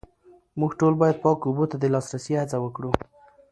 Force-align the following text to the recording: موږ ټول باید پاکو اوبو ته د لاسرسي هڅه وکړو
موږ 0.59 0.71
ټول 0.79 0.93
باید 1.01 1.21
پاکو 1.23 1.45
اوبو 1.49 1.65
ته 1.71 1.75
د 1.79 1.85
لاسرسي 1.93 2.33
هڅه 2.41 2.57
وکړو 2.61 2.91